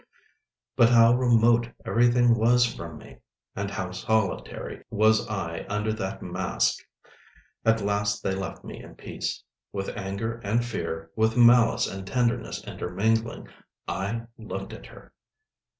But 0.75 0.89
how 0.89 1.13
remote 1.13 1.69
everything 1.85 2.33
was 2.35 2.65
from 2.65 2.97
me! 2.97 3.19
And 3.55 3.69
how 3.69 3.91
solitary 3.91 4.83
was 4.89 5.29
I 5.29 5.63
under 5.69 5.93
that 5.93 6.23
mask! 6.23 6.83
At 7.63 7.81
last 7.81 8.23
they 8.23 8.33
left 8.33 8.63
me 8.63 8.81
in 8.81 8.95
peace. 8.95 9.43
With 9.71 9.89
anger 9.95 10.41
and 10.43 10.65
fear, 10.65 11.11
with 11.15 11.37
malice 11.37 11.85
and 11.85 12.07
tenderness 12.07 12.63
intermingling, 12.63 13.49
I 13.87 14.23
looked 14.39 14.73
at 14.73 14.87
her. 14.87 15.13